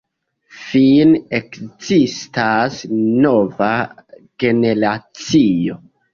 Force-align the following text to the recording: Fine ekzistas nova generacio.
Fine 0.69 1.19
ekzistas 1.39 2.81
nova 3.27 3.69
generacio. 4.47 5.81